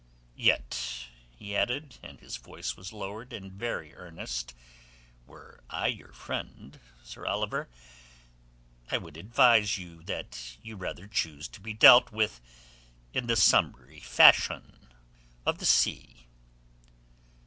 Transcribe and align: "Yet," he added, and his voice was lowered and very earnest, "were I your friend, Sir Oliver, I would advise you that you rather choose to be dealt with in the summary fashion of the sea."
"Yet," 0.39 1.09
he 1.29 1.55
added, 1.55 1.99
and 2.01 2.19
his 2.19 2.37
voice 2.37 2.75
was 2.75 2.91
lowered 2.91 3.31
and 3.31 3.51
very 3.51 3.93
earnest, 3.93 4.55
"were 5.27 5.63
I 5.69 5.89
your 5.89 6.11
friend, 6.11 6.79
Sir 7.03 7.23
Oliver, 7.27 7.69
I 8.89 8.97
would 8.97 9.15
advise 9.15 9.77
you 9.77 10.01
that 10.05 10.57
you 10.63 10.75
rather 10.75 11.05
choose 11.05 11.47
to 11.49 11.61
be 11.61 11.75
dealt 11.75 12.11
with 12.11 12.41
in 13.13 13.27
the 13.27 13.35
summary 13.35 13.99
fashion 13.99 14.87
of 15.45 15.59
the 15.59 15.67
sea." 15.67 16.25